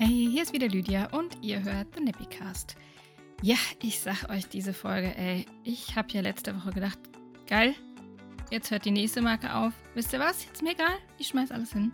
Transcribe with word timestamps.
Hey, 0.00 0.28
hier 0.30 0.42
ist 0.42 0.52
wieder 0.52 0.68
Lydia 0.68 1.06
und 1.06 1.36
ihr 1.42 1.60
hört 1.60 1.92
The 1.96 2.00
Nippycast. 2.00 2.76
Ja, 3.42 3.56
ich 3.82 3.98
sag 3.98 4.30
euch 4.30 4.46
diese 4.46 4.72
Folge, 4.72 5.12
ey, 5.16 5.44
ich 5.64 5.96
habe 5.96 6.12
ja 6.12 6.20
letzte 6.20 6.54
Woche 6.54 6.70
gedacht, 6.70 7.00
geil, 7.48 7.74
jetzt 8.52 8.70
hört 8.70 8.84
die 8.84 8.92
nächste 8.92 9.22
Marke 9.22 9.52
auf. 9.52 9.72
Wisst 9.94 10.12
ihr 10.12 10.20
was? 10.20 10.44
Jetzt 10.44 10.62
mir 10.62 10.70
egal, 10.70 10.94
ich 11.18 11.26
schmeiß 11.26 11.50
alles 11.50 11.72
hin. 11.72 11.90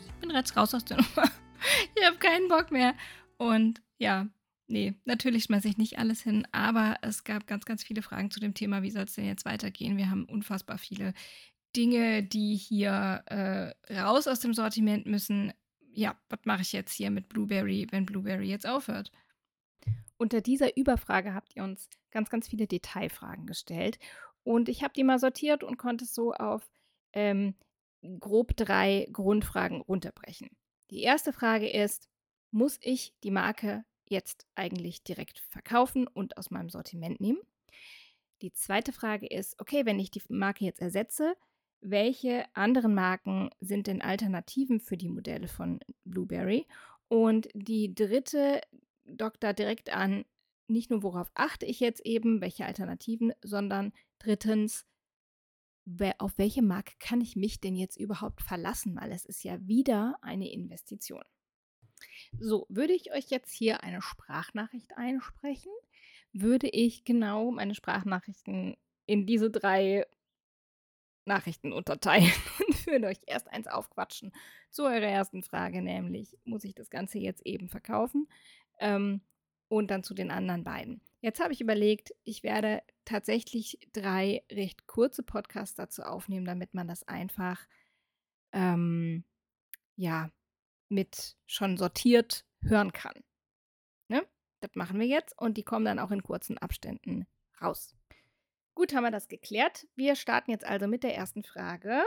Ich 0.00 0.10
bin 0.14 0.30
jetzt 0.30 0.56
raus 0.56 0.72
aus 0.72 0.86
der 0.86 0.96
Nummer. 0.96 1.30
ich 1.94 2.06
habe 2.06 2.16
keinen 2.16 2.48
Bock 2.48 2.70
mehr. 2.70 2.94
Und 3.36 3.82
ja, 3.98 4.28
nee, 4.66 4.94
natürlich 5.04 5.44
schmeiße 5.44 5.68
ich 5.68 5.76
nicht 5.76 5.98
alles 5.98 6.22
hin, 6.22 6.48
aber 6.52 6.96
es 7.02 7.22
gab 7.22 7.46
ganz, 7.46 7.66
ganz 7.66 7.84
viele 7.84 8.00
Fragen 8.00 8.30
zu 8.30 8.40
dem 8.40 8.54
Thema, 8.54 8.82
wie 8.82 8.90
soll 8.90 9.04
es 9.04 9.14
denn 9.14 9.26
jetzt 9.26 9.44
weitergehen? 9.44 9.98
Wir 9.98 10.08
haben 10.08 10.24
unfassbar 10.24 10.78
viele 10.78 11.12
Dinge, 11.76 12.22
die 12.22 12.56
hier 12.56 13.22
äh, 13.26 13.94
raus 13.94 14.26
aus 14.26 14.40
dem 14.40 14.54
Sortiment 14.54 15.04
müssen. 15.04 15.52
Ja, 15.94 16.18
was 16.28 16.40
mache 16.44 16.62
ich 16.62 16.72
jetzt 16.72 16.92
hier 16.92 17.10
mit 17.10 17.28
Blueberry, 17.28 17.86
wenn 17.90 18.06
Blueberry 18.06 18.48
jetzt 18.48 18.66
aufhört? 18.66 19.12
Unter 20.16 20.40
dieser 20.40 20.76
Überfrage 20.76 21.34
habt 21.34 21.54
ihr 21.56 21.64
uns 21.64 21.88
ganz, 22.10 22.30
ganz 22.30 22.48
viele 22.48 22.66
Detailfragen 22.66 23.46
gestellt. 23.46 23.98
Und 24.44 24.68
ich 24.68 24.82
habe 24.82 24.94
die 24.94 25.04
mal 25.04 25.18
sortiert 25.18 25.62
und 25.62 25.76
konnte 25.76 26.04
es 26.04 26.14
so 26.14 26.32
auf 26.32 26.70
ähm, 27.12 27.54
grob 28.20 28.56
drei 28.56 29.08
Grundfragen 29.12 29.80
runterbrechen. 29.80 30.50
Die 30.90 31.02
erste 31.02 31.32
Frage 31.32 31.68
ist, 31.68 32.08
muss 32.50 32.78
ich 32.80 33.14
die 33.22 33.30
Marke 33.30 33.84
jetzt 34.08 34.46
eigentlich 34.54 35.04
direkt 35.04 35.40
verkaufen 35.40 36.06
und 36.06 36.36
aus 36.36 36.50
meinem 36.50 36.70
Sortiment 36.70 37.20
nehmen? 37.20 37.40
Die 38.42 38.52
zweite 38.52 38.92
Frage 38.92 39.26
ist, 39.26 39.58
okay, 39.60 39.86
wenn 39.86 40.00
ich 40.00 40.10
die 40.10 40.22
Marke 40.28 40.64
jetzt 40.64 40.80
ersetze, 40.80 41.34
welche 41.82 42.44
anderen 42.54 42.94
Marken 42.94 43.50
sind 43.60 43.88
denn 43.88 44.02
Alternativen 44.02 44.80
für 44.80 44.96
die 44.96 45.08
Modelle 45.08 45.48
von 45.48 45.80
Blueberry? 46.04 46.66
Und 47.08 47.48
die 47.54 47.94
dritte 47.94 48.60
dockt 49.04 49.42
da 49.42 49.52
direkt 49.52 49.92
an, 49.92 50.24
nicht 50.68 50.90
nur 50.90 51.02
worauf 51.02 51.30
achte 51.34 51.66
ich 51.66 51.80
jetzt 51.80 52.00
eben, 52.06 52.40
welche 52.40 52.64
Alternativen, 52.64 53.32
sondern 53.42 53.92
drittens, 54.18 54.86
auf 56.18 56.38
welche 56.38 56.62
Marke 56.62 56.94
kann 57.00 57.20
ich 57.20 57.34
mich 57.34 57.60
denn 57.60 57.74
jetzt 57.74 57.98
überhaupt 57.98 58.40
verlassen? 58.42 58.96
Weil 58.96 59.10
es 59.10 59.24
ist 59.24 59.42
ja 59.42 59.58
wieder 59.66 60.16
eine 60.22 60.50
Investition. 60.50 61.24
So, 62.38 62.66
würde 62.68 62.94
ich 62.94 63.12
euch 63.12 63.26
jetzt 63.30 63.52
hier 63.52 63.82
eine 63.82 64.00
Sprachnachricht 64.00 64.96
einsprechen, 64.96 65.72
würde 66.32 66.68
ich 66.68 67.04
genau 67.04 67.50
meine 67.50 67.74
Sprachnachrichten 67.74 68.76
in 69.06 69.26
diese 69.26 69.50
drei 69.50 70.06
Nachrichten 71.24 71.72
unterteilen 71.72 72.30
und 72.68 72.86
würde 72.86 73.06
euch 73.06 73.20
erst 73.26 73.48
eins 73.48 73.66
aufquatschen 73.66 74.32
zu 74.70 74.84
eurer 74.84 75.02
ersten 75.02 75.42
Frage, 75.42 75.82
nämlich 75.82 76.38
muss 76.44 76.64
ich 76.64 76.74
das 76.74 76.90
Ganze 76.90 77.18
jetzt 77.18 77.44
eben 77.46 77.68
verkaufen 77.68 78.28
ähm, 78.80 79.20
und 79.68 79.90
dann 79.90 80.02
zu 80.02 80.14
den 80.14 80.30
anderen 80.30 80.64
beiden. 80.64 81.00
Jetzt 81.20 81.40
habe 81.40 81.52
ich 81.52 81.60
überlegt, 81.60 82.12
ich 82.24 82.42
werde 82.42 82.82
tatsächlich 83.04 83.78
drei 83.92 84.44
recht 84.50 84.86
kurze 84.86 85.22
Podcasts 85.22 85.76
dazu 85.76 86.02
aufnehmen, 86.02 86.46
damit 86.46 86.74
man 86.74 86.88
das 86.88 87.06
einfach 87.06 87.60
ähm, 88.52 89.24
ja 89.96 90.30
mit 90.88 91.36
schon 91.46 91.76
sortiert 91.76 92.44
hören 92.60 92.92
kann. 92.92 93.14
Ne? 94.08 94.26
Das 94.60 94.74
machen 94.74 95.00
wir 95.00 95.06
jetzt 95.06 95.38
und 95.38 95.56
die 95.56 95.64
kommen 95.64 95.84
dann 95.84 95.98
auch 95.98 96.10
in 96.10 96.22
kurzen 96.22 96.58
Abständen 96.58 97.26
raus. 97.60 97.94
Gut, 98.74 98.94
haben 98.94 99.04
wir 99.04 99.10
das 99.10 99.28
geklärt. 99.28 99.86
Wir 99.94 100.16
starten 100.16 100.50
jetzt 100.50 100.64
also 100.64 100.86
mit 100.86 101.02
der 101.02 101.14
ersten 101.14 101.42
Frage. 101.42 102.02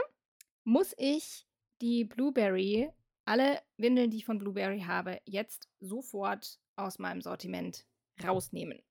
Muss 0.64 0.94
ich 0.98 1.46
die 1.80 2.04
Blueberry, 2.04 2.90
alle 3.24 3.60
Windeln, 3.76 4.10
die 4.10 4.18
ich 4.18 4.24
von 4.24 4.38
Blueberry 4.38 4.80
habe, 4.80 5.20
jetzt 5.24 5.68
sofort 5.80 6.58
aus 6.74 6.98
meinem 6.98 7.20
Sortiment 7.20 7.86
rausnehmen? 8.22 8.82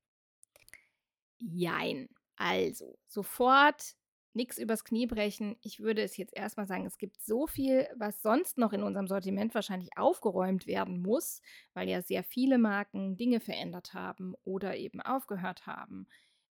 Jein. 1.40 2.10
Also, 2.38 2.98
sofort 3.08 3.96
nichts 4.34 4.58
übers 4.58 4.84
Knie 4.84 5.08
brechen. 5.08 5.56
Ich 5.62 5.80
würde 5.80 6.02
es 6.02 6.18
jetzt 6.18 6.36
erstmal 6.36 6.68
sagen, 6.68 6.86
es 6.86 6.98
gibt 6.98 7.22
so 7.22 7.48
viel, 7.48 7.88
was 7.96 8.22
sonst 8.22 8.58
noch 8.58 8.74
in 8.74 8.84
unserem 8.84 9.08
Sortiment 9.08 9.56
wahrscheinlich 9.56 9.98
aufgeräumt 9.98 10.68
werden 10.68 11.02
muss, 11.02 11.42
weil 11.74 11.90
ja 11.90 12.02
sehr 12.02 12.24
viele 12.24 12.58
Marken 12.58 13.16
Dinge 13.16 13.40
verändert 13.40 13.94
haben 13.94 14.36
oder 14.44 14.76
eben 14.76 15.02
aufgehört 15.02 15.66
haben. 15.66 16.08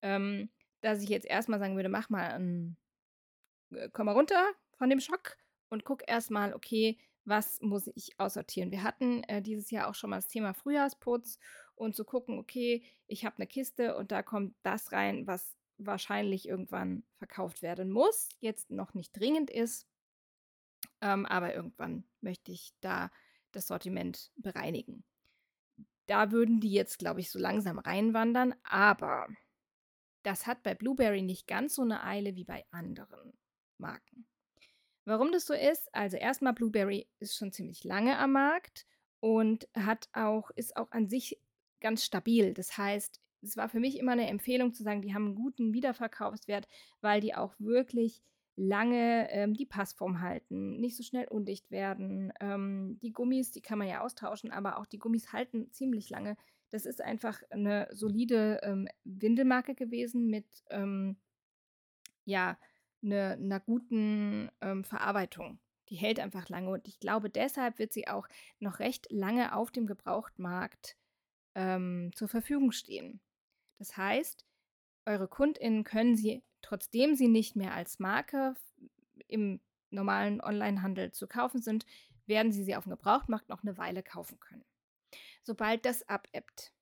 Ähm, 0.03 0.50
dass 0.81 1.03
ich 1.03 1.09
jetzt 1.09 1.27
erstmal 1.27 1.59
sagen 1.59 1.77
würde, 1.77 1.89
mach 1.89 2.11
mal 2.11 2.31
ein, 2.33 2.77
äh, 3.71 3.89
komm 3.93 4.06
mal 4.06 4.12
runter 4.12 4.44
von 4.77 4.91
dem 4.91 5.00
Schock 5.00 5.37
und 5.69 5.84
guck 5.84 6.09
erstmal, 6.09 6.55
okay, 6.55 6.99
was 7.25 7.61
muss 7.61 7.91
ich 7.94 8.19
aussortieren. 8.19 8.71
Wir 8.71 8.83
hatten 8.83 9.22
äh, 9.25 9.43
dieses 9.43 9.71
Jahr 9.71 9.88
auch 9.88 9.94
schon 9.94 10.11
mal 10.11 10.17
das 10.17 10.28
Thema 10.28 10.55
Frühjahrsputz 10.55 11.38
und 11.75 11.94
zu 11.94 12.05
gucken, 12.05 12.38
okay, 12.38 12.83
ich 13.06 13.25
habe 13.25 13.37
eine 13.37 13.47
Kiste 13.47 13.97
und 13.97 14.11
da 14.11 14.22
kommt 14.22 14.55
das 14.62 14.93
rein, 14.93 15.27
was 15.27 15.56
wahrscheinlich 15.77 16.49
irgendwann 16.49 17.05
verkauft 17.19 17.62
werden 17.62 17.91
muss, 17.91 18.28
jetzt 18.41 18.71
noch 18.71 18.94
nicht 18.94 19.12
dringend 19.12 19.50
ist, 19.50 19.87
ähm, 21.00 21.27
aber 21.27 21.55
irgendwann 21.55 22.05
möchte 22.21 22.50
ich 22.50 22.72
da 22.81 23.11
das 23.53 23.69
Sortiment 23.69 24.33
bereinigen. 24.37 25.05
Da 26.06 26.33
würden 26.33 26.61
die 26.61 26.72
jetzt, 26.72 26.99
glaube 26.99 27.21
ich, 27.21 27.31
so 27.31 27.38
langsam 27.38 27.78
reinwandern, 27.78 28.55
aber 28.65 29.28
das 30.28 30.47
hat 30.47 30.62
bei 30.62 30.75
Blueberry 30.75 31.22
nicht 31.22 31.47
ganz 31.47 31.75
so 31.75 31.83
eine 31.83 32.05
Eile 32.05 32.37
wie 32.37 32.44
bei 32.44 32.66
anderen 32.71 33.33
Marken. 33.78 34.27
Warum 35.06 35.33
das 35.33 35.47
so 35.47 35.55
ist? 35.55 35.89
Also 35.94 36.19
erstmal 36.19 36.53
Blueberry 36.53 37.09
ist 37.19 37.34
schon 37.34 37.50
ziemlich 37.50 37.83
lange 37.83 38.19
am 38.19 38.33
Markt 38.33 38.84
und 39.21 39.67
hat 39.75 40.11
auch 40.12 40.50
ist 40.50 40.77
auch 40.77 40.91
an 40.91 41.09
sich 41.09 41.41
ganz 41.81 42.05
stabil. 42.05 42.53
Das 42.53 42.77
heißt, 42.77 43.22
es 43.41 43.56
war 43.56 43.71
für 43.71 43.81
mich 43.81 43.99
immer 43.99 44.12
eine 44.12 44.28
Empfehlung 44.28 44.75
zu 44.75 44.83
sagen, 44.83 45.00
die 45.00 45.15
haben 45.15 45.27
einen 45.28 45.34
guten 45.34 45.72
Wiederverkaufswert, 45.72 46.69
weil 47.00 47.22
die 47.22 47.34
auch 47.34 47.55
wirklich 47.59 48.21
lange 48.55 49.31
ähm, 49.31 49.55
die 49.55 49.65
Passform 49.65 50.21
halten, 50.21 50.78
nicht 50.78 50.97
so 50.97 51.03
schnell 51.03 51.27
undicht 51.28 51.71
werden. 51.71 52.34
Ähm, 52.41 52.99
die 53.00 53.12
Gummis, 53.12 53.50
die 53.50 53.62
kann 53.62 53.78
man 53.78 53.88
ja 53.88 54.03
austauschen, 54.03 54.50
aber 54.50 54.77
auch 54.77 54.84
die 54.84 54.99
Gummis 54.99 55.33
halten 55.33 55.71
ziemlich 55.72 56.11
lange. 56.11 56.37
Das 56.71 56.84
ist 56.84 57.01
einfach 57.01 57.43
eine 57.51 57.89
solide 57.93 58.61
ähm, 58.62 58.89
Windelmarke 59.05 59.75
gewesen 59.75 60.29
mit 60.29 60.47
ähm, 60.71 61.17
ja, 62.25 62.59
einer 63.03 63.37
ne 63.37 63.61
guten 63.65 64.51
ähm, 64.61 64.84
Verarbeitung. 64.84 65.61
Die 65.89 65.97
hält 65.97 66.21
einfach 66.21 66.49
lange 66.51 66.71
und 66.71 66.87
ich 66.87 67.01
glaube, 67.01 67.31
deshalb 67.31 67.79
wird 67.79 67.93
sie 67.95 68.06
auch 68.09 68.29
noch 68.61 68.79
recht 68.81 69.11
lange 69.11 69.55
auf 69.55 69.71
dem 69.71 69.87
Gebrauchtmarkt 69.87 70.97
ähm, 71.55 72.11
zur 72.15 72.29
Verfügung 72.29 72.73
stehen. 72.73 73.21
Das 73.79 73.97
heißt, 73.97 74.45
eure 75.06 75.29
KundInnen 75.29 75.85
können 75.85 76.17
sie, 76.17 76.43
trotzdem 76.61 77.15
sie 77.15 77.29
nicht 77.29 77.56
mehr 77.56 77.73
als 77.73 77.99
Marke 77.99 78.55
im 79.29 79.61
normalen 79.91 80.43
Onlinehandel 80.43 81.12
zu 81.12 81.27
kaufen 81.27 81.62
sind, 81.62 81.87
werden 82.27 82.53
sie 82.53 82.65
sie 82.65 82.77
auf 82.77 82.85
dem 82.85 82.91
Gebrauchtmarkt 82.91 83.49
noch 83.49 83.62
eine 83.62 83.79
Weile 83.79 84.03
kaufen 84.03 84.39
können 84.39 84.65
sobald 85.49 85.85
das 85.87 86.07
abebbt, 86.09 86.73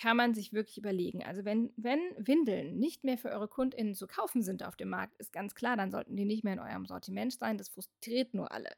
kann 0.00 0.16
man 0.16 0.32
sich 0.32 0.52
wirklich 0.52 0.78
überlegen. 0.78 1.24
Also 1.24 1.44
wenn, 1.44 1.72
wenn 1.76 2.00
Windeln 2.16 2.78
nicht 2.78 3.02
mehr 3.02 3.18
für 3.18 3.30
eure 3.30 3.48
KundInnen 3.48 3.94
zu 3.94 4.06
kaufen 4.06 4.42
sind 4.42 4.62
auf 4.62 4.76
dem 4.76 4.90
Markt, 4.90 5.16
ist 5.16 5.32
ganz 5.32 5.54
klar, 5.54 5.76
dann 5.76 5.90
sollten 5.90 6.16
die 6.16 6.24
nicht 6.24 6.44
mehr 6.44 6.52
in 6.52 6.60
eurem 6.60 6.86
Sortiment 6.86 7.32
sein. 7.32 7.58
Das 7.58 7.68
frustriert 7.68 8.32
nur 8.32 8.52
alle. 8.52 8.70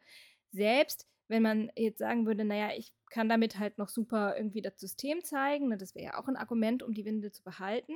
Selbst 0.51 1.07
wenn 1.29 1.43
man 1.43 1.71
jetzt 1.77 1.99
sagen 1.99 2.25
würde, 2.25 2.43
naja, 2.45 2.71
ich 2.75 2.95
kann 3.11 3.29
damit 3.29 3.59
halt 3.59 3.77
noch 3.77 3.91
super 3.91 4.35
irgendwie 4.37 4.63
das 4.63 4.81
System 4.81 5.23
zeigen, 5.23 5.69
ne, 5.69 5.77
das 5.77 5.95
wäre 5.95 6.07
ja 6.07 6.19
auch 6.19 6.27
ein 6.27 6.37
Argument, 6.37 6.83
um 6.83 6.95
die 6.95 7.05
Windel 7.05 7.31
zu 7.31 7.43
behalten. 7.43 7.93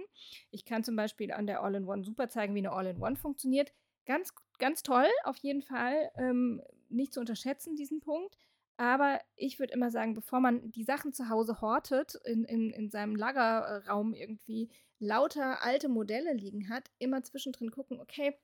Ich 0.51 0.67
kann 0.67 0.85
zum 0.85 0.97
Beispiel 0.97 1.33
an 1.33 1.47
der 1.47 1.63
All-in-One 1.63 2.05
super 2.05 2.29
zeigen, 2.29 2.55
wie 2.55 2.59
eine 2.59 2.73
All-in-One 2.73 3.17
funktioniert. 3.17 3.73
Ganz, 4.05 4.35
ganz 4.59 4.83
toll, 4.83 5.09
auf 5.25 5.39
jeden 5.39 5.63
Fall. 5.63 6.11
Ähm, 6.19 6.61
nicht 6.91 7.15
zu 7.15 7.21
unterschätzen, 7.21 7.75
diesen 7.75 8.01
Punkt. 8.01 8.37
Aber 8.77 9.21
ich 9.37 9.59
würde 9.59 9.75
immer 9.75 9.91
sagen, 9.91 10.15
bevor 10.15 10.41
man 10.41 10.71
die 10.71 10.85
Sachen 10.85 11.13
zu 11.13 11.29
Hause 11.29 11.61
hortet, 11.61 12.15
in, 12.25 12.45
in, 12.45 12.71
in 12.71 12.91
seinem 12.91 13.15
Lagerraum 13.15 14.15
irgendwie 14.15 14.71
lauter 14.99 15.63
alte 15.63 15.89
Modelle 15.89 16.33
liegen 16.33 16.69
hat, 16.69 16.91
immer 16.99 17.23
zwischendrin 17.23 17.71
gucken, 17.71 18.01
okay, 18.01 18.35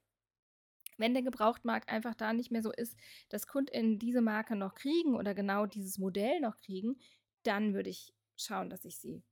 wenn 0.96 1.14
der 1.14 1.22
Gebrauchtmarkt 1.22 1.88
einfach 1.88 2.14
da 2.14 2.32
nicht 2.32 2.50
mehr 2.50 2.62
so 2.62 2.72
ist, 2.72 2.96
dass 3.28 3.46
KundInnen 3.46 3.98
diese 3.98 4.20
Marke 4.20 4.56
noch 4.56 4.74
kriegen 4.74 5.14
oder 5.14 5.34
genau 5.34 5.66
dieses 5.66 5.98
Modell 5.98 6.40
noch 6.40 6.56
kriegen, 6.56 7.00
dann 7.44 7.72
würde 7.72 7.90
ich 7.90 8.12
schauen, 8.36 8.68
dass 8.68 8.84
ich 8.84 8.98
sie 8.98 9.22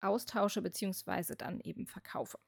austausche 0.00 0.62
bzw. 0.62 1.36
dann 1.36 1.60
eben 1.60 1.86
verkaufe. 1.86 2.38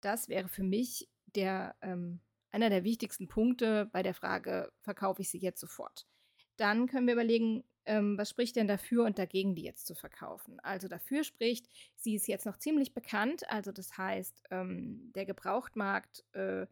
Das 0.00 0.28
wäre 0.28 0.48
für 0.48 0.64
mich 0.64 1.08
der, 1.26 1.76
ähm, 1.82 2.20
einer 2.50 2.70
der 2.70 2.84
wichtigsten 2.84 3.28
Punkte 3.28 3.86
bei 3.92 4.02
der 4.02 4.14
Frage, 4.14 4.72
verkaufe 4.80 5.22
ich 5.22 5.30
sie 5.30 5.38
jetzt 5.38 5.60
sofort 5.60 6.06
dann 6.62 6.86
können 6.86 7.06
wir 7.06 7.14
überlegen, 7.14 7.64
ähm, 7.84 8.16
was 8.16 8.30
spricht 8.30 8.54
denn 8.56 8.68
dafür 8.68 9.04
und 9.04 9.18
dagegen, 9.18 9.54
die 9.56 9.64
jetzt 9.64 9.86
zu 9.86 9.94
verkaufen. 9.94 10.60
Also 10.60 10.86
dafür 10.86 11.24
spricht, 11.24 11.66
sie 11.96 12.14
ist 12.14 12.28
jetzt 12.28 12.46
noch 12.46 12.56
ziemlich 12.56 12.94
bekannt, 12.94 13.42
also 13.50 13.72
das 13.72 13.98
heißt, 13.98 14.44
ähm, 14.50 15.10
der 15.14 15.26
Gebrauchtmarkt 15.26 16.24
äh, 16.32 16.66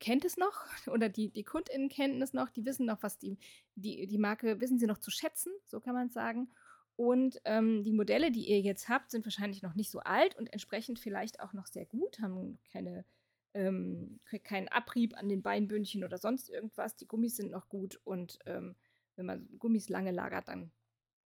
kennt 0.00 0.24
es 0.24 0.36
noch 0.36 0.66
oder 0.88 1.08
die, 1.08 1.30
die 1.30 1.44
KundInnen 1.44 1.88
kennen 1.88 2.20
es 2.22 2.32
noch, 2.32 2.50
die 2.50 2.64
wissen 2.64 2.86
noch, 2.86 3.02
was 3.02 3.18
die, 3.18 3.38
die, 3.76 4.06
die 4.08 4.18
Marke, 4.18 4.60
wissen 4.60 4.78
sie 4.78 4.86
noch 4.86 4.98
zu 4.98 5.12
schätzen, 5.12 5.52
so 5.66 5.80
kann 5.80 5.94
man 5.94 6.08
es 6.08 6.14
sagen. 6.14 6.50
Und 6.96 7.40
ähm, 7.44 7.82
die 7.84 7.92
Modelle, 7.92 8.30
die 8.30 8.48
ihr 8.48 8.60
jetzt 8.60 8.88
habt, 8.88 9.10
sind 9.10 9.26
wahrscheinlich 9.26 9.62
noch 9.62 9.74
nicht 9.74 9.90
so 9.90 10.00
alt 10.00 10.36
und 10.36 10.52
entsprechend 10.52 10.98
vielleicht 10.98 11.40
auch 11.40 11.52
noch 11.52 11.66
sehr 11.66 11.86
gut, 11.86 12.20
haben 12.20 12.58
keine, 12.70 13.04
ähm, 13.52 14.20
keinen 14.44 14.68
Abrieb 14.68 15.16
an 15.16 15.28
den 15.28 15.42
Beinbündchen 15.42 16.04
oder 16.04 16.18
sonst 16.18 16.50
irgendwas. 16.50 16.96
Die 16.96 17.08
Gummis 17.08 17.36
sind 17.36 17.50
noch 17.50 17.68
gut 17.68 18.00
und 18.04 18.38
ähm, 18.46 18.76
wenn 19.16 19.26
man 19.26 19.48
Gummis 19.58 19.88
lange 19.88 20.10
lagert, 20.10 20.48
dann, 20.48 20.72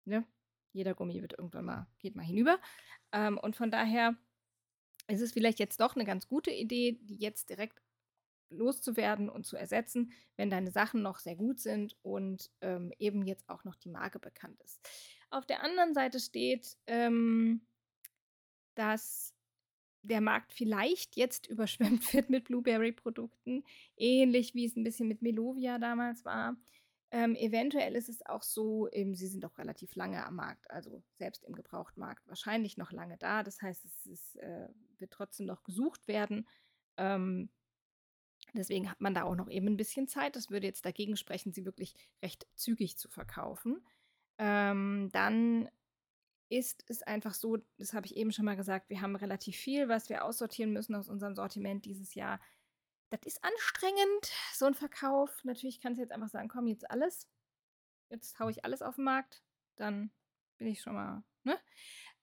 ne, 0.05 0.25
jeder 0.73 0.93
Gummi 0.93 1.21
wird 1.21 1.37
irgendwann 1.37 1.65
mal, 1.65 1.87
geht 1.99 2.15
mal 2.15 2.23
hinüber. 2.25 2.59
Ähm, 3.11 3.37
und 3.37 3.55
von 3.55 3.71
daher 3.71 4.15
ist 5.07 5.21
es 5.21 5.33
vielleicht 5.33 5.59
jetzt 5.59 5.79
doch 5.79 5.95
eine 5.95 6.05
ganz 6.05 6.27
gute 6.27 6.51
Idee, 6.51 6.99
die 7.01 7.15
jetzt 7.15 7.49
direkt 7.49 7.81
loszuwerden 8.49 9.29
und 9.29 9.45
zu 9.45 9.57
ersetzen, 9.57 10.11
wenn 10.35 10.49
deine 10.49 10.71
Sachen 10.71 11.01
noch 11.01 11.19
sehr 11.19 11.35
gut 11.35 11.59
sind 11.59 11.95
und 12.03 12.51
ähm, 12.61 12.93
eben 12.99 13.25
jetzt 13.25 13.49
auch 13.49 13.63
noch 13.63 13.75
die 13.75 13.89
Marke 13.89 14.19
bekannt 14.19 14.61
ist. 14.63 14.79
Auf 15.29 15.45
der 15.45 15.63
anderen 15.63 15.93
Seite 15.93 16.19
steht, 16.19 16.77
ähm, 16.87 17.65
dass 18.75 19.33
der 20.03 20.21
Markt 20.21 20.53
vielleicht 20.53 21.15
jetzt 21.15 21.47
überschwemmt 21.49 22.13
wird 22.13 22.29
mit 22.29 22.45
Blueberry-Produkten, 22.45 23.63
ähnlich 23.97 24.53
wie 24.53 24.65
es 24.65 24.75
ein 24.75 24.83
bisschen 24.83 25.07
mit 25.07 25.21
Melovia 25.21 25.79
damals 25.79 26.25
war. 26.25 26.55
Ähm, 27.15 27.33
eventuell 27.37 27.95
ist 27.95 28.09
es 28.09 28.25
auch 28.25 28.43
so, 28.43 28.89
eben, 28.89 29.15
sie 29.15 29.27
sind 29.27 29.45
auch 29.45 29.57
relativ 29.57 29.95
lange 29.95 30.25
am 30.25 30.35
Markt, 30.35 30.69
also 30.69 31.01
selbst 31.13 31.45
im 31.45 31.55
Gebrauchtmarkt 31.55 32.27
wahrscheinlich 32.27 32.75
noch 32.75 32.91
lange 32.91 33.15
da. 33.17 33.41
Das 33.41 33.61
heißt, 33.61 33.85
es 33.85 34.05
ist, 34.05 34.35
äh, 34.35 34.67
wird 34.97 35.11
trotzdem 35.11 35.45
noch 35.45 35.63
gesucht 35.63 36.09
werden. 36.09 36.45
Ähm, 36.97 37.49
deswegen 38.53 38.91
hat 38.91 38.99
man 38.99 39.13
da 39.13 39.23
auch 39.23 39.35
noch 39.37 39.49
eben 39.49 39.67
ein 39.67 39.77
bisschen 39.77 40.09
Zeit. 40.09 40.35
Das 40.35 40.49
würde 40.49 40.67
jetzt 40.67 40.83
dagegen 40.83 41.15
sprechen, 41.15 41.53
sie 41.53 41.63
wirklich 41.63 41.95
recht 42.21 42.47
zügig 42.55 42.97
zu 42.97 43.07
verkaufen. 43.07 43.81
Ähm, 44.37 45.07
dann 45.13 45.69
ist 46.49 46.83
es 46.89 47.01
einfach 47.01 47.33
so, 47.33 47.59
das 47.77 47.93
habe 47.93 48.07
ich 48.07 48.17
eben 48.17 48.33
schon 48.33 48.43
mal 48.43 48.57
gesagt, 48.57 48.89
wir 48.89 48.99
haben 48.99 49.15
relativ 49.15 49.55
viel, 49.55 49.87
was 49.87 50.09
wir 50.09 50.25
aussortieren 50.25 50.73
müssen 50.73 50.95
aus 50.95 51.07
unserem 51.07 51.33
Sortiment 51.33 51.85
dieses 51.85 52.13
Jahr. 52.13 52.41
Das 53.09 53.21
ist 53.23 53.43
anstrengend, 53.43 54.31
so 54.53 54.65
ein 54.65 54.73
Verkauf. 54.73 55.43
Natürlich 55.43 55.79
kannst 55.79 55.99
du 55.99 56.01
jetzt 56.03 56.11
einfach 56.11 56.29
sagen, 56.29 56.49
komm, 56.49 56.67
jetzt 56.67 56.89
alles. 56.89 57.27
Jetzt 58.09 58.39
haue 58.39 58.51
ich 58.51 58.65
alles 58.65 58.81
auf 58.81 58.95
den 58.95 59.05
Markt. 59.05 59.43
Dann 59.75 60.11
bin 60.57 60.67
ich 60.67 60.81
schon 60.81 60.93
mal, 60.93 61.23
ne? 61.43 61.59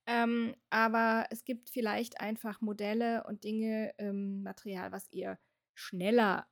Ähm, 0.07 0.57
aber 0.71 1.27
es 1.31 1.45
gibt 1.45 1.71
vielleicht 1.71 2.21
einfach 2.21 2.61
Modelle 2.61 3.25
und 3.25 3.45
Dinge, 3.45 3.95
ähm, 3.99 4.43
Material, 4.43 4.91
was 4.91 5.09
ihr 5.13 5.39
schneller 5.75 6.49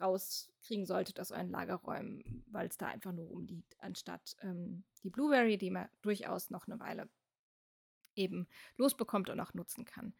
rauskriegen 0.00 0.86
solltet 0.86 1.20
aus 1.20 1.30
euren 1.30 1.50
Lagerräumen, 1.50 2.44
weil 2.46 2.68
es 2.68 2.76
da 2.76 2.88
einfach 2.88 3.12
nur 3.12 3.26
rumliegt, 3.26 3.76
anstatt 3.80 4.36
ähm, 4.40 4.84
die 5.02 5.10
Blueberry, 5.10 5.58
die 5.58 5.70
man 5.70 5.88
durchaus 6.02 6.50
noch 6.50 6.66
eine 6.66 6.78
Weile 6.80 7.08
eben 8.14 8.48
losbekommt 8.76 9.30
und 9.30 9.40
auch 9.40 9.54
nutzen 9.54 9.84
kann. 9.84 10.14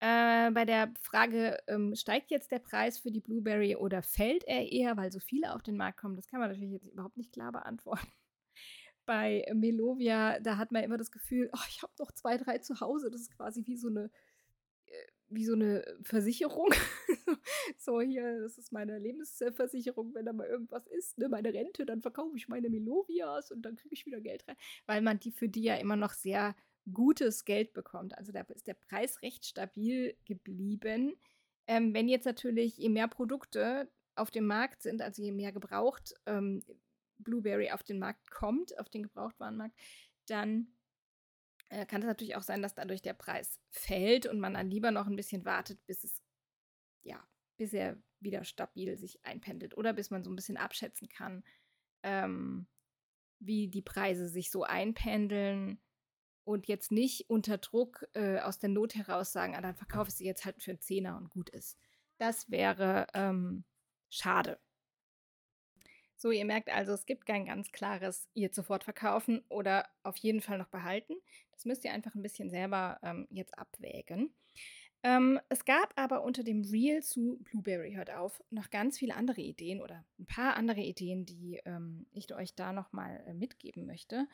Äh, 0.00 0.50
bei 0.50 0.64
der 0.64 0.92
Frage, 1.00 1.58
ähm, 1.66 1.94
steigt 1.94 2.30
jetzt 2.30 2.50
der 2.50 2.58
Preis 2.58 2.98
für 2.98 3.10
die 3.10 3.20
Blueberry 3.20 3.76
oder 3.76 4.02
fällt 4.02 4.44
er 4.44 4.70
eher, 4.70 4.96
weil 4.96 5.10
so 5.10 5.20
viele 5.20 5.54
auf 5.54 5.62
den 5.62 5.76
Markt 5.76 5.98
kommen, 5.98 6.16
das 6.16 6.26
kann 6.26 6.40
man 6.40 6.50
natürlich 6.50 6.72
jetzt 6.72 6.86
überhaupt 6.86 7.16
nicht 7.16 7.32
klar 7.32 7.52
beantworten. 7.52 8.06
Bei 9.06 9.46
Melovia, 9.54 10.40
da 10.40 10.56
hat 10.58 10.72
man 10.72 10.82
immer 10.82 10.96
das 10.98 11.12
Gefühl, 11.12 11.48
oh, 11.52 11.64
ich 11.68 11.82
habe 11.82 11.92
noch 11.98 12.12
zwei, 12.12 12.36
drei 12.36 12.58
zu 12.58 12.80
Hause. 12.80 13.10
Das 13.10 13.20
ist 13.20 13.36
quasi 13.36 13.64
wie 13.66 13.76
so 13.76 13.88
eine 13.88 14.10
wie 15.28 15.44
so 15.44 15.54
eine 15.54 15.84
Versicherung. 16.02 16.72
so 17.78 18.00
hier, 18.00 18.40
das 18.40 18.58
ist 18.58 18.72
meine 18.72 18.98
Lebensversicherung, 18.98 20.14
wenn 20.14 20.24
da 20.24 20.32
mal 20.32 20.46
irgendwas 20.46 20.86
ist, 20.86 21.18
ne, 21.18 21.28
meine 21.28 21.52
Rente, 21.52 21.84
dann 21.84 22.00
verkaufe 22.00 22.36
ich 22.36 22.48
meine 22.48 22.70
Melovias 22.70 23.50
und 23.50 23.62
dann 23.62 23.76
kriege 23.76 23.94
ich 23.94 24.06
wieder 24.06 24.20
Geld 24.20 24.46
rein, 24.46 24.56
weil 24.86 25.02
man 25.02 25.18
die 25.18 25.32
für 25.32 25.48
die 25.48 25.62
ja 25.62 25.76
immer 25.76 25.96
noch 25.96 26.12
sehr 26.12 26.54
gutes 26.92 27.44
Geld 27.44 27.72
bekommt. 27.72 28.16
Also 28.16 28.32
da 28.32 28.40
ist 28.42 28.66
der 28.66 28.74
Preis 28.74 29.22
recht 29.22 29.44
stabil 29.44 30.16
geblieben. 30.24 31.16
Ähm, 31.66 31.94
wenn 31.94 32.08
jetzt 32.08 32.24
natürlich 32.24 32.76
je 32.76 32.88
mehr 32.88 33.08
Produkte 33.08 33.90
auf 34.14 34.30
dem 34.30 34.46
Markt 34.46 34.82
sind, 34.82 35.02
also 35.02 35.22
je 35.22 35.32
mehr 35.32 35.52
gebraucht 35.52 36.14
ähm, 36.26 36.62
Blueberry 37.18 37.70
auf 37.70 37.82
den 37.82 37.98
Markt 37.98 38.30
kommt, 38.30 38.78
auf 38.78 38.88
den 38.88 39.02
Gebrauchtwarenmarkt, 39.02 39.76
dann 40.26 40.68
äh, 41.68 41.86
kann 41.86 42.02
es 42.02 42.06
natürlich 42.06 42.36
auch 42.36 42.42
sein, 42.42 42.62
dass 42.62 42.74
dadurch 42.74 43.02
der 43.02 43.14
Preis 43.14 43.58
fällt 43.70 44.26
und 44.26 44.38
man 44.38 44.54
dann 44.54 44.70
lieber 44.70 44.90
noch 44.90 45.06
ein 45.06 45.16
bisschen 45.16 45.44
wartet, 45.44 45.84
bis 45.86 46.04
es, 46.04 46.22
ja, 47.02 47.26
bis 47.56 47.72
er 47.72 47.96
wieder 48.20 48.44
stabil 48.44 48.96
sich 48.96 49.24
einpendelt 49.24 49.76
oder 49.76 49.92
bis 49.92 50.10
man 50.10 50.24
so 50.24 50.30
ein 50.30 50.36
bisschen 50.36 50.56
abschätzen 50.56 51.08
kann, 51.08 51.42
ähm, 52.02 52.66
wie 53.40 53.68
die 53.68 53.82
Preise 53.82 54.28
sich 54.28 54.50
so 54.50 54.62
einpendeln 54.62 55.80
und 56.46 56.68
jetzt 56.68 56.92
nicht 56.92 57.28
unter 57.28 57.58
Druck 57.58 58.06
äh, 58.14 58.38
aus 58.38 58.58
der 58.58 58.68
Not 58.68 58.94
heraus 58.94 59.32
sagen, 59.32 59.56
ah, 59.56 59.60
dann 59.60 59.74
verkaufe 59.74 60.08
ich 60.08 60.14
sie 60.14 60.24
jetzt 60.24 60.44
halt 60.44 60.62
für 60.62 60.70
einen 60.70 60.80
Zehner 60.80 61.16
und 61.16 61.28
gut 61.28 61.50
ist. 61.50 61.76
Das 62.18 62.50
wäre 62.50 63.08
ähm, 63.14 63.64
schade. 64.08 64.58
So, 66.16 66.30
ihr 66.30 66.44
merkt 66.44 66.70
also, 66.70 66.92
es 66.92 67.04
gibt 67.04 67.26
kein 67.26 67.46
ganz 67.46 67.72
klares 67.72 68.28
ihr 68.32 68.50
sofort 68.52 68.84
verkaufen 68.84 69.44
oder 69.48 69.86
auf 70.04 70.16
jeden 70.18 70.40
Fall 70.40 70.56
noch 70.56 70.68
behalten. 70.68 71.14
Das 71.50 71.64
müsst 71.64 71.84
ihr 71.84 71.92
einfach 71.92 72.14
ein 72.14 72.22
bisschen 72.22 72.48
selber 72.48 72.98
ähm, 73.02 73.26
jetzt 73.30 73.58
abwägen. 73.58 74.32
Ähm, 75.02 75.38
es 75.48 75.64
gab 75.64 75.92
aber 75.96 76.22
unter 76.22 76.42
dem 76.42 76.62
Reel 76.62 77.02
zu 77.02 77.38
Blueberry 77.44 77.92
hört 77.94 78.10
auf 78.10 78.42
noch 78.50 78.70
ganz 78.70 78.98
viele 78.98 79.14
andere 79.14 79.40
Ideen 79.40 79.80
oder 79.80 80.04
ein 80.18 80.26
paar 80.26 80.56
andere 80.56 80.80
Ideen, 80.80 81.26
die 81.26 81.60
ähm, 81.64 82.06
ich 82.12 82.34
euch 82.34 82.54
da 82.54 82.72
nochmal 82.72 83.22
äh, 83.26 83.34
mitgeben 83.34 83.86
möchte. 83.86 84.26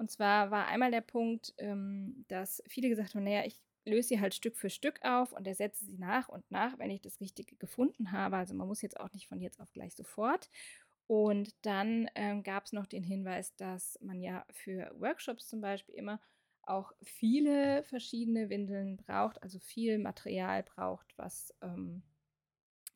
Und 0.00 0.10
zwar 0.10 0.50
war 0.50 0.66
einmal 0.66 0.90
der 0.90 1.02
Punkt, 1.02 1.52
ähm, 1.58 2.24
dass 2.28 2.62
viele 2.66 2.88
gesagt 2.88 3.14
haben, 3.14 3.22
naja, 3.22 3.44
ich 3.44 3.60
löse 3.84 4.08
sie 4.08 4.20
halt 4.20 4.34
Stück 4.34 4.56
für 4.56 4.70
Stück 4.70 4.98
auf 5.04 5.34
und 5.34 5.46
ersetze 5.46 5.84
sie 5.84 5.98
nach 5.98 6.30
und 6.30 6.50
nach, 6.50 6.78
wenn 6.78 6.90
ich 6.90 7.02
das 7.02 7.20
Richtige 7.20 7.54
gefunden 7.56 8.10
habe. 8.10 8.38
Also 8.38 8.54
man 8.54 8.66
muss 8.66 8.80
jetzt 8.80 8.98
auch 8.98 9.12
nicht 9.12 9.28
von 9.28 9.42
jetzt 9.42 9.60
auf 9.60 9.70
gleich 9.74 9.94
sofort. 9.94 10.48
Und 11.06 11.54
dann 11.66 12.08
ähm, 12.14 12.42
gab 12.42 12.64
es 12.64 12.72
noch 12.72 12.86
den 12.86 13.02
Hinweis, 13.02 13.54
dass 13.56 13.98
man 14.00 14.22
ja 14.22 14.46
für 14.50 14.90
Workshops 14.98 15.48
zum 15.48 15.60
Beispiel 15.60 15.96
immer 15.96 16.18
auch 16.62 16.92
viele 17.02 17.82
verschiedene 17.82 18.48
Windeln 18.48 18.96
braucht, 18.96 19.42
also 19.42 19.58
viel 19.58 19.98
Material 19.98 20.62
braucht, 20.62 21.12
was 21.18 21.54
ähm, 21.60 22.02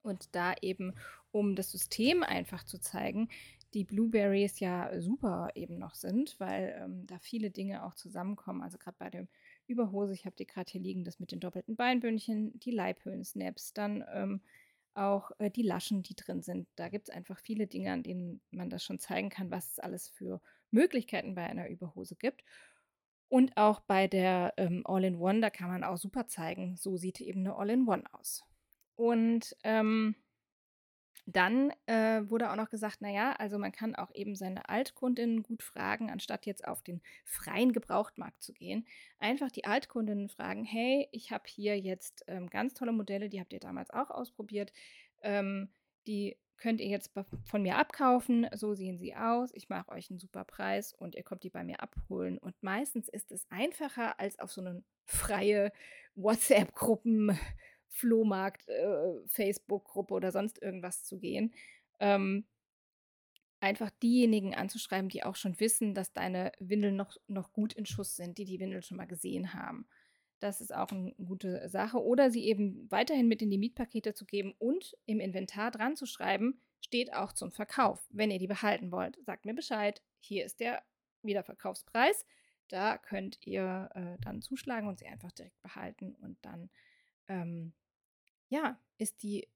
und 0.00 0.34
da 0.34 0.54
eben, 0.62 0.94
um 1.32 1.54
das 1.54 1.70
System 1.70 2.22
einfach 2.22 2.64
zu 2.64 2.78
zeigen, 2.78 3.28
die 3.74 3.84
Blueberries 3.84 4.60
ja 4.60 5.00
super 5.00 5.48
eben 5.54 5.78
noch 5.78 5.94
sind, 5.94 6.38
weil 6.38 6.74
ähm, 6.80 7.06
da 7.06 7.18
viele 7.18 7.50
Dinge 7.50 7.84
auch 7.84 7.94
zusammenkommen. 7.94 8.62
Also 8.62 8.78
gerade 8.78 8.96
bei 8.98 9.10
dem 9.10 9.28
Überhose, 9.66 10.14
ich 10.14 10.24
habe 10.24 10.36
die 10.36 10.46
gerade 10.46 10.70
hier 10.70 10.80
liegen, 10.80 11.04
das 11.04 11.20
mit 11.20 11.32
den 11.32 11.40
doppelten 11.40 11.76
Beinbündchen, 11.76 12.58
die 12.60 12.70
Leibhöhlen-Snaps, 12.70 13.72
dann 13.74 14.04
ähm, 14.12 14.40
auch 14.94 15.32
äh, 15.38 15.50
die 15.50 15.62
Laschen, 15.62 16.02
die 16.02 16.14
drin 16.14 16.42
sind. 16.42 16.68
Da 16.76 16.88
gibt 16.88 17.08
es 17.08 17.14
einfach 17.14 17.38
viele 17.40 17.66
Dinge, 17.66 17.92
an 17.92 18.02
denen 18.02 18.40
man 18.50 18.70
das 18.70 18.84
schon 18.84 18.98
zeigen 18.98 19.28
kann, 19.28 19.50
was 19.50 19.72
es 19.72 19.78
alles 19.78 20.08
für 20.08 20.40
Möglichkeiten 20.70 21.34
bei 21.34 21.44
einer 21.44 21.68
Überhose 21.68 22.14
gibt. 22.16 22.44
Und 23.28 23.56
auch 23.56 23.80
bei 23.80 24.06
der 24.06 24.54
ähm, 24.56 24.82
All-in-One, 24.86 25.40
da 25.40 25.50
kann 25.50 25.68
man 25.68 25.82
auch 25.82 25.96
super 25.96 26.26
zeigen, 26.28 26.76
so 26.76 26.96
sieht 26.96 27.20
eben 27.20 27.40
eine 27.40 27.56
All-in-One 27.56 28.04
aus. 28.12 28.44
Und 28.94 29.56
ähm, 29.64 30.14
dann 31.26 31.72
äh, 31.86 32.22
wurde 32.28 32.50
auch 32.50 32.56
noch 32.56 32.68
gesagt, 32.68 33.00
naja, 33.00 33.32
also 33.38 33.58
man 33.58 33.72
kann 33.72 33.94
auch 33.94 34.14
eben 34.14 34.36
seine 34.36 34.68
Altkundinnen 34.68 35.42
gut 35.42 35.62
fragen, 35.62 36.10
anstatt 36.10 36.44
jetzt 36.44 36.66
auf 36.66 36.82
den 36.82 37.00
freien 37.24 37.72
Gebrauchtmarkt 37.72 38.42
zu 38.42 38.52
gehen. 38.52 38.86
Einfach 39.18 39.50
die 39.50 39.64
Altkundinnen 39.64 40.28
fragen, 40.28 40.64
hey, 40.64 41.08
ich 41.12 41.30
habe 41.30 41.44
hier 41.46 41.78
jetzt 41.78 42.24
ähm, 42.28 42.50
ganz 42.50 42.74
tolle 42.74 42.92
Modelle, 42.92 43.30
die 43.30 43.40
habt 43.40 43.52
ihr 43.52 43.60
damals 43.60 43.90
auch 43.90 44.10
ausprobiert. 44.10 44.72
Ähm, 45.22 45.70
die 46.06 46.36
könnt 46.56 46.80
ihr 46.80 46.88
jetzt 46.88 47.12
von 47.44 47.62
mir 47.62 47.76
abkaufen. 47.76 48.46
So 48.54 48.74
sehen 48.74 48.98
sie 48.98 49.14
aus. 49.16 49.50
Ich 49.54 49.68
mache 49.68 49.90
euch 49.90 50.10
einen 50.10 50.18
super 50.18 50.44
Preis 50.44 50.92
und 50.92 51.14
ihr 51.14 51.22
kommt 51.22 51.42
die 51.42 51.50
bei 51.50 51.64
mir 51.64 51.80
abholen. 51.80 52.38
Und 52.38 52.54
meistens 52.62 53.08
ist 53.08 53.32
es 53.32 53.46
einfacher, 53.50 54.20
als 54.20 54.38
auf 54.38 54.52
so 54.52 54.60
eine 54.60 54.82
freie 55.04 55.72
WhatsApp-Gruppen 56.14 57.38
Flohmarkt, 57.94 58.68
äh, 58.68 59.26
Facebook-Gruppe 59.28 60.14
oder 60.14 60.32
sonst 60.32 60.60
irgendwas 60.60 61.04
zu 61.04 61.18
gehen. 61.18 61.54
Ähm, 62.00 62.44
einfach 63.60 63.90
diejenigen 64.02 64.54
anzuschreiben, 64.54 65.08
die 65.08 65.22
auch 65.22 65.36
schon 65.36 65.58
wissen, 65.60 65.94
dass 65.94 66.12
deine 66.12 66.52
Windeln 66.58 66.96
noch, 66.96 67.16
noch 67.28 67.52
gut 67.52 67.72
in 67.72 67.86
Schuss 67.86 68.16
sind, 68.16 68.36
die 68.36 68.44
die 68.44 68.60
Windeln 68.60 68.82
schon 68.82 68.96
mal 68.96 69.06
gesehen 69.06 69.54
haben. 69.54 69.86
Das 70.40 70.60
ist 70.60 70.74
auch 70.74 70.90
eine 70.90 71.12
gute 71.12 71.68
Sache. 71.68 72.02
Oder 72.02 72.30
sie 72.30 72.44
eben 72.44 72.90
weiterhin 72.90 73.28
mit 73.28 73.40
in 73.40 73.50
die 73.50 73.58
Mietpakete 73.58 74.12
zu 74.12 74.26
geben 74.26 74.54
und 74.58 74.96
im 75.06 75.20
Inventar 75.20 75.70
dran 75.70 75.96
zu 75.96 76.04
schreiben, 76.04 76.60
steht 76.80 77.14
auch 77.14 77.32
zum 77.32 77.52
Verkauf. 77.52 78.06
Wenn 78.10 78.30
ihr 78.30 78.38
die 78.38 78.48
behalten 78.48 78.90
wollt, 78.90 79.18
sagt 79.24 79.46
mir 79.46 79.54
Bescheid. 79.54 80.02
Hier 80.18 80.44
ist 80.44 80.60
der 80.60 80.82
Wiederverkaufspreis. 81.22 82.26
Da 82.68 82.98
könnt 82.98 83.38
ihr 83.46 83.88
äh, 83.94 84.20
dann 84.20 84.42
zuschlagen 84.42 84.88
und 84.88 84.98
sie 84.98 85.06
einfach 85.06 85.32
direkt 85.32 85.62
behalten 85.62 86.14
und 86.16 86.36
dann 86.42 86.70
ähm, 87.28 87.72
ja, 88.54 88.78
ist 88.98 89.22
die 89.24 89.48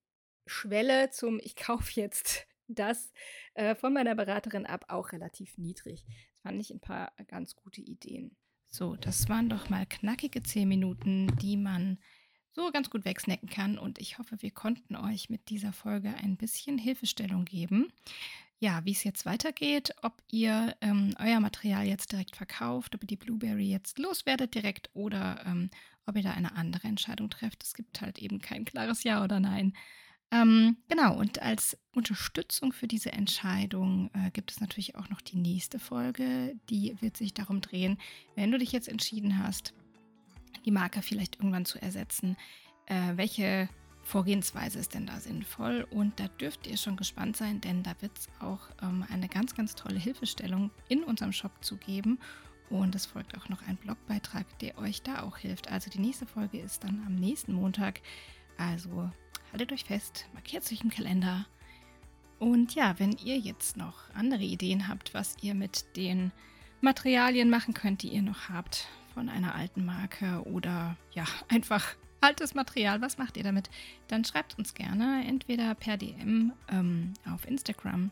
Schwelle 0.47 1.11
zum 1.11 1.40
Ich 1.43 1.55
kaufe 1.55 2.00
jetzt 2.00 2.47
das 2.69 3.12
äh, 3.55 3.75
von 3.75 3.95
meiner 3.95 4.14
Beraterin 4.14 4.67
ab 4.67 4.87
auch 4.88 5.12
relativ 5.12 5.57
niedrig. 5.57 6.05
Das 6.07 6.43
fand 6.43 6.61
ich 6.61 6.71
ein 6.71 6.81
paar 6.81 7.12
ganz 7.28 7.55
gute 7.57 7.81
Ideen. 7.81 8.37
So, 8.67 8.97
das 8.97 9.28
waren 9.28 9.49
doch 9.49 9.71
mal 9.71 9.87
knackige 9.87 10.43
zehn 10.43 10.69
Minuten, 10.69 11.35
die 11.38 11.57
man 11.57 11.99
so 12.50 12.71
ganz 12.71 12.90
gut 12.90 13.05
wegsnacken 13.05 13.49
kann. 13.49 13.78
Und 13.78 13.99
ich 13.99 14.19
hoffe, 14.19 14.37
wir 14.40 14.50
konnten 14.50 14.97
euch 14.97 15.31
mit 15.31 15.49
dieser 15.49 15.73
Folge 15.73 16.12
ein 16.23 16.37
bisschen 16.37 16.76
Hilfestellung 16.76 17.45
geben. 17.45 17.90
Ja, 18.59 18.85
wie 18.85 18.93
es 18.93 19.05
jetzt 19.05 19.25
weitergeht, 19.25 19.95
ob 20.02 20.21
ihr 20.31 20.76
ähm, 20.81 21.14
euer 21.21 21.38
Material 21.38 21.87
jetzt 21.87 22.11
direkt 22.11 22.35
verkauft, 22.37 22.95
ob 22.95 23.05
ihr 23.05 23.07
die 23.07 23.17
Blueberry 23.17 23.71
jetzt 23.71 23.99
loswerdet 23.99 24.55
direkt 24.55 24.90
oder 24.95 25.43
ähm, 25.47 25.71
ob 26.09 26.17
ihr 26.17 26.23
da 26.23 26.33
eine 26.33 26.57
andere 26.57 26.88
Entscheidung 26.88 27.31
trefft. 27.31 27.62
Es 27.62 27.75
gibt 27.75 28.00
halt 28.00 28.19
eben 28.19 28.41
kein 28.41 28.65
klares 28.65 29.05
Ja 29.05 29.23
oder 29.23 29.41
Nein. 29.41 29.75
Ähm, 30.31 30.77
genau, 30.88 31.17
und 31.17 31.41
als 31.41 31.79
Unterstützung 31.95 32.73
für 32.73 32.87
diese 32.87 33.12
Entscheidung 33.12 34.11
äh, 34.12 34.31
gibt 34.31 34.50
es 34.50 34.61
natürlich 34.61 34.97
auch 34.97 35.09
noch 35.09 35.23
die 35.23 35.38
nächste 35.38 35.79
Folge. 35.79 36.55
Die 36.69 36.97
wird 37.00 37.17
sich 37.17 37.33
darum 37.33 37.61
drehen, 37.62 37.99
wenn 38.35 38.50
du 38.50 38.59
dich 38.59 38.73
jetzt 38.73 38.88
entschieden 38.88 39.43
hast, 39.43 39.73
die 40.67 40.71
Marke 40.71 41.00
vielleicht 41.00 41.37
irgendwann 41.37 41.65
zu 41.65 41.81
ersetzen, 41.81 42.37
äh, 42.87 43.17
welche 43.17 43.71
Vorgehensweise 44.03 44.79
ist 44.79 44.95
denn 44.95 45.07
da 45.07 45.21
sinnvoll? 45.21 45.87
Und 45.91 46.19
da 46.19 46.29
dürft 46.29 46.67
ihr 46.67 46.77
schon 46.77 46.97
gespannt 46.97 47.37
sein, 47.37 47.61
denn 47.61 47.83
da 47.83 47.95
wird 48.00 48.19
es 48.19 48.29
auch 48.41 48.61
ähm, 48.83 49.05
eine 49.11 49.29
ganz, 49.29 49.55
ganz 49.55 49.75
tolle 49.75 49.99
Hilfestellung 49.99 50.71
in 50.88 51.05
unserem 51.05 51.33
Shop 51.33 51.53
zu 51.62 51.77
geben. 51.77 52.19
Und 52.71 52.95
es 52.95 53.07
folgt 53.07 53.37
auch 53.37 53.49
noch 53.49 53.67
ein 53.67 53.77
Blogbeitrag, 53.77 54.47
der 54.59 54.79
euch 54.79 55.03
da 55.03 55.23
auch 55.23 55.39
hilft. 55.39 55.71
Also 55.71 55.91
die 55.91 56.01
nächste 56.01 56.27
Folge 56.27 56.59
ist 56.59 56.85
dann 56.85 57.03
am 57.07 57.15
nächsten 57.15 57.53
Montag. 57.53 58.01
Also 58.59 59.11
haltet 59.53 59.73
euch 59.73 59.85
fest, 59.85 60.27
markiert 60.35 60.65
sich 60.65 60.83
im 60.83 60.91
Kalender. 60.91 61.47
Und 62.39 62.75
ja, 62.75 62.99
wenn 62.99 63.13
ihr 63.13 63.39
jetzt 63.39 63.77
noch 63.77 63.95
andere 64.15 64.43
Ideen 64.43 64.87
habt, 64.89 65.15
was 65.15 65.37
ihr 65.41 65.55
mit 65.55 65.97
den 65.97 66.31
Materialien 66.81 67.51
machen 67.51 67.75
könnt, 67.75 68.03
die 68.03 68.09
ihr 68.09 68.23
noch 68.23 68.49
habt 68.49 68.89
von 69.15 69.29
einer 69.29 69.55
alten 69.55 69.85
Marke 69.85 70.43
oder 70.45 70.97
ja, 71.13 71.25
einfach 71.49 71.97
altes 72.21 72.55
Material, 72.55 73.01
was 73.01 73.19
macht 73.19 73.37
ihr 73.37 73.45
damit? 73.45 73.71
Dann 74.09 74.25
schreibt 74.25 74.59
uns 74.59 74.75
gerne 74.75 75.25
entweder 75.27 75.75
per 75.75 75.97
DM 75.97 76.53
ähm, 76.71 77.15
auf 77.33 77.47
Instagram 77.47 78.11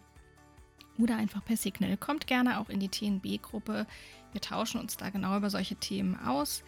oder 0.99 1.17
einfach 1.17 1.45
per 1.45 1.57
Signal. 1.57 1.97
Kommt 1.97 2.27
gerne 2.27 2.61
auch 2.61 2.69
in 2.69 2.81
die 2.81 2.89
TNB-Gruppe. 2.89 3.87
Wir 4.33 4.41
tauschen 4.41 4.81
uns 4.81 4.97
da 4.97 5.11
genau 5.11 5.37
über 5.37 5.51
solche 5.51 5.77
Themen 5.77 6.19
aus 6.19 6.63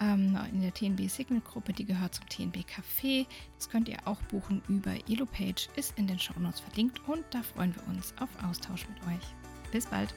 ähm, 0.00 0.38
in 0.52 0.62
der 0.62 0.72
TNB 0.72 1.08
Signal 1.08 1.40
Gruppe, 1.40 1.72
die 1.72 1.84
gehört 1.84 2.14
zum 2.14 2.28
TNB 2.28 2.64
Café. 2.64 3.26
Das 3.56 3.68
könnt 3.68 3.88
ihr 3.88 3.98
auch 4.04 4.20
buchen 4.22 4.62
über 4.68 4.92
EloPage, 5.08 5.68
ist 5.76 5.98
in 5.98 6.06
den 6.06 6.18
Shownotes 6.18 6.60
verlinkt 6.60 7.00
und 7.08 7.24
da 7.30 7.42
freuen 7.42 7.74
wir 7.74 7.86
uns 7.88 8.14
auf 8.20 8.30
Austausch 8.44 8.86
mit 8.88 9.02
euch. 9.14 9.26
Bis 9.72 9.86
bald! 9.86 10.14